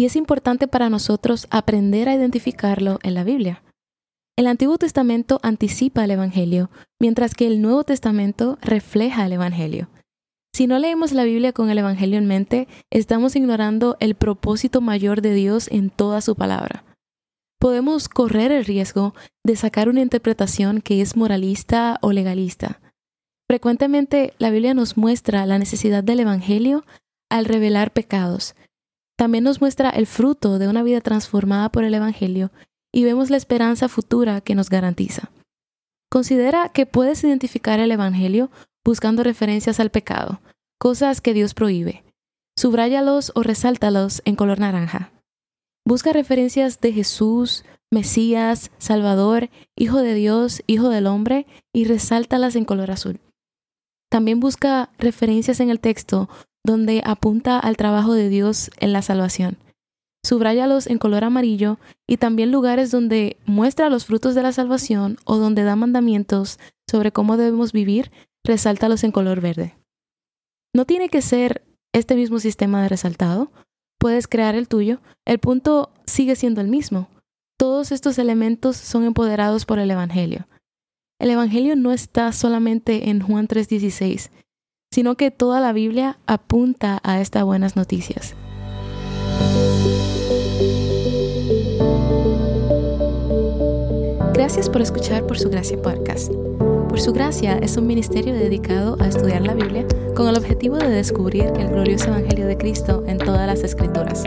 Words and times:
y 0.00 0.06
es 0.06 0.16
importante 0.16 0.66
para 0.66 0.88
nosotros 0.88 1.46
aprender 1.50 2.08
a 2.08 2.14
identificarlo 2.14 3.00
en 3.02 3.12
la 3.12 3.22
Biblia. 3.22 3.62
El 4.34 4.46
Antiguo 4.46 4.78
Testamento 4.78 5.40
anticipa 5.42 6.02
el 6.02 6.10
Evangelio, 6.10 6.70
mientras 6.98 7.34
que 7.34 7.46
el 7.46 7.60
Nuevo 7.60 7.84
Testamento 7.84 8.56
refleja 8.62 9.26
el 9.26 9.34
Evangelio. 9.34 9.90
Si 10.54 10.66
no 10.66 10.78
leemos 10.78 11.12
la 11.12 11.24
Biblia 11.24 11.52
con 11.52 11.68
el 11.68 11.76
Evangelio 11.76 12.16
en 12.16 12.24
mente, 12.24 12.66
estamos 12.90 13.36
ignorando 13.36 13.98
el 14.00 14.14
propósito 14.14 14.80
mayor 14.80 15.20
de 15.20 15.34
Dios 15.34 15.68
en 15.70 15.90
toda 15.90 16.22
su 16.22 16.34
palabra. 16.34 16.82
Podemos 17.58 18.08
correr 18.08 18.52
el 18.52 18.64
riesgo 18.64 19.14
de 19.44 19.54
sacar 19.54 19.90
una 19.90 20.00
interpretación 20.00 20.80
que 20.80 21.02
es 21.02 21.14
moralista 21.14 21.98
o 22.00 22.12
legalista. 22.12 22.80
Frecuentemente 23.46 24.32
la 24.38 24.48
Biblia 24.48 24.72
nos 24.72 24.96
muestra 24.96 25.44
la 25.44 25.58
necesidad 25.58 26.02
del 26.02 26.20
Evangelio 26.20 26.86
al 27.28 27.44
revelar 27.44 27.92
pecados. 27.92 28.54
También 29.20 29.44
nos 29.44 29.60
muestra 29.60 29.90
el 29.90 30.06
fruto 30.06 30.58
de 30.58 30.66
una 30.66 30.82
vida 30.82 31.02
transformada 31.02 31.68
por 31.68 31.84
el 31.84 31.92
Evangelio 31.92 32.50
y 32.90 33.04
vemos 33.04 33.28
la 33.28 33.36
esperanza 33.36 33.86
futura 33.90 34.40
que 34.40 34.54
nos 34.54 34.70
garantiza. 34.70 35.30
Considera 36.10 36.70
que 36.70 36.86
puedes 36.86 37.22
identificar 37.22 37.80
el 37.80 37.92
Evangelio 37.92 38.50
buscando 38.82 39.22
referencias 39.22 39.78
al 39.78 39.90
pecado, 39.90 40.40
cosas 40.78 41.20
que 41.20 41.34
Dios 41.34 41.52
prohíbe. 41.52 42.02
Subráyalos 42.56 43.30
o 43.34 43.42
resáltalos 43.42 44.22
en 44.24 44.36
color 44.36 44.58
naranja. 44.58 45.12
Busca 45.86 46.14
referencias 46.14 46.80
de 46.80 46.94
Jesús, 46.94 47.66
Mesías, 47.90 48.70
Salvador, 48.78 49.50
Hijo 49.76 49.98
de 49.98 50.14
Dios, 50.14 50.62
Hijo 50.66 50.88
del 50.88 51.06
Hombre 51.06 51.46
y 51.74 51.84
resáltalas 51.84 52.56
en 52.56 52.64
color 52.64 52.90
azul. 52.90 53.20
También 54.10 54.40
busca 54.40 54.88
referencias 54.98 55.60
en 55.60 55.68
el 55.68 55.78
texto 55.78 56.30
donde 56.64 57.02
apunta 57.04 57.58
al 57.58 57.76
trabajo 57.76 58.14
de 58.14 58.28
Dios 58.28 58.70
en 58.78 58.92
la 58.92 59.02
salvación. 59.02 59.58
Subráyalos 60.24 60.86
en 60.86 60.98
color 60.98 61.24
amarillo 61.24 61.78
y 62.06 62.18
también 62.18 62.52
lugares 62.52 62.90
donde 62.90 63.38
muestra 63.46 63.88
los 63.88 64.04
frutos 64.04 64.34
de 64.34 64.42
la 64.42 64.52
salvación 64.52 65.16
o 65.24 65.38
donde 65.38 65.64
da 65.64 65.76
mandamientos 65.76 66.58
sobre 66.88 67.12
cómo 67.12 67.36
debemos 67.36 67.72
vivir, 67.72 68.10
resáltalos 68.44 69.04
en 69.04 69.12
color 69.12 69.40
verde. 69.40 69.76
No 70.74 70.84
tiene 70.84 71.08
que 71.08 71.22
ser 71.22 71.64
este 71.92 72.16
mismo 72.16 72.38
sistema 72.38 72.82
de 72.82 72.88
resaltado, 72.88 73.50
puedes 73.98 74.28
crear 74.28 74.54
el 74.54 74.68
tuyo, 74.68 75.00
el 75.26 75.38
punto 75.38 75.90
sigue 76.06 76.36
siendo 76.36 76.60
el 76.60 76.68
mismo. 76.68 77.08
Todos 77.58 77.92
estos 77.92 78.18
elementos 78.18 78.76
son 78.76 79.04
empoderados 79.04 79.66
por 79.66 79.78
el 79.78 79.90
Evangelio. 79.90 80.46
El 81.20 81.30
Evangelio 81.30 81.76
no 81.76 81.92
está 81.92 82.32
solamente 82.32 83.10
en 83.10 83.20
Juan 83.20 83.46
3:16, 83.46 84.30
sino 84.92 85.14
que 85.14 85.30
toda 85.30 85.60
la 85.60 85.72
Biblia 85.72 86.18
apunta 86.26 87.00
a 87.04 87.20
estas 87.20 87.44
buenas 87.44 87.76
noticias. 87.76 88.34
Gracias 94.34 94.68
por 94.68 94.82
escuchar 94.82 95.26
Por 95.26 95.38
Su 95.38 95.48
Gracia 95.48 95.80
Podcast. 95.80 96.32
Por 96.88 97.00
Su 97.00 97.12
Gracia 97.12 97.58
es 97.58 97.76
un 97.76 97.86
ministerio 97.86 98.34
dedicado 98.34 98.96
a 99.00 99.06
estudiar 99.06 99.42
la 99.42 99.54
Biblia 99.54 99.86
con 100.16 100.28
el 100.28 100.36
objetivo 100.36 100.76
de 100.76 100.88
descubrir 100.88 101.52
el 101.56 101.68
glorioso 101.68 102.08
Evangelio 102.08 102.46
de 102.48 102.56
Cristo 102.56 103.04
en 103.06 103.18
todas 103.18 103.46
las 103.46 103.62
Escrituras. 103.62 104.24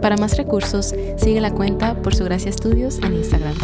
Para 0.00 0.16
más 0.16 0.38
recursos, 0.38 0.94
sigue 1.16 1.40
la 1.40 1.52
cuenta 1.52 2.00
Por 2.00 2.14
Su 2.14 2.24
Gracia 2.24 2.48
Estudios 2.48 2.98
en 3.00 3.14
Instagram. 3.14 3.54